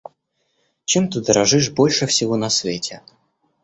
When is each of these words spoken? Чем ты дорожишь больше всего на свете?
Чем 0.85 1.09
ты 1.11 1.21
дорожишь 1.21 1.69
больше 1.69 2.07
всего 2.07 2.35
на 2.35 2.49
свете? 2.49 3.03